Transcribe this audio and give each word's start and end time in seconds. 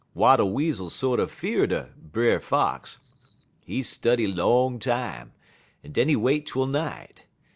Wattle 0.15 0.51
Weasel 0.51 0.89
sorter 0.89 1.27
'fear'd 1.27 1.71
'er 1.71 1.91
Brer 1.95 2.39
Fox. 2.39 2.97
He 3.59 3.83
study 3.83 4.25
long 4.25 4.79
time, 4.79 5.31
en 5.83 5.91
den 5.91 6.09
he 6.09 6.15
wait 6.15 6.47
twel 6.47 6.65
night. 6.65 7.27